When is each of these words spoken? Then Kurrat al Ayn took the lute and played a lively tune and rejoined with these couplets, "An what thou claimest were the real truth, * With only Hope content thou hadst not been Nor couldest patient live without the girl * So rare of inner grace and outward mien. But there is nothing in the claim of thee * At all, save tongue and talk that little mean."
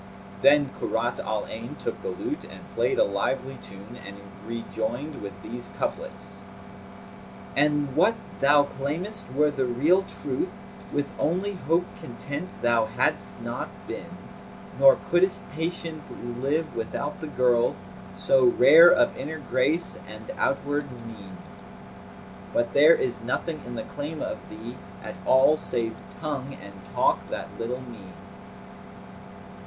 Then 0.41 0.71
Kurrat 0.79 1.19
al 1.19 1.43
Ayn 1.43 1.77
took 1.77 2.01
the 2.01 2.09
lute 2.09 2.43
and 2.43 2.71
played 2.73 2.97
a 2.97 3.03
lively 3.03 3.59
tune 3.61 3.99
and 4.03 4.17
rejoined 4.47 5.21
with 5.21 5.39
these 5.43 5.69
couplets, 5.77 6.41
"An 7.55 7.95
what 7.95 8.15
thou 8.39 8.63
claimest 8.63 9.31
were 9.31 9.51
the 9.51 9.65
real 9.67 10.01
truth, 10.01 10.53
* 10.73 10.91
With 10.91 11.11
only 11.19 11.53
Hope 11.53 11.85
content 11.97 12.59
thou 12.63 12.85
hadst 12.87 13.41
not 13.43 13.69
been 13.87 14.17
Nor 14.79 14.95
couldest 15.11 15.47
patient 15.51 16.01
live 16.41 16.75
without 16.75 17.19
the 17.19 17.27
girl 17.27 17.75
* 17.97 18.15
So 18.15 18.45
rare 18.45 18.89
of 18.91 19.15
inner 19.15 19.37
grace 19.37 19.99
and 20.07 20.31
outward 20.39 20.89
mien. 21.05 21.37
But 22.53 22.73
there 22.73 22.95
is 22.95 23.21
nothing 23.21 23.61
in 23.67 23.75
the 23.75 23.83
claim 23.83 24.19
of 24.23 24.39
thee 24.49 24.77
* 24.91 25.03
At 25.03 25.17
all, 25.27 25.57
save 25.57 25.95
tongue 26.19 26.57
and 26.59 26.73
talk 26.95 27.29
that 27.29 27.49
little 27.59 27.81
mean." 27.81 28.13